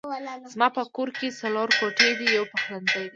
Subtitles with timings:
[0.53, 3.07] زما په کور کې څلور کوټې دي يو پخلنځی دی